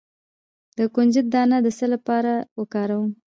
[0.77, 3.09] د کنجد دانه د څه لپاره وکاروم؟